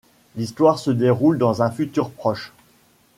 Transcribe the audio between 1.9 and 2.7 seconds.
proche.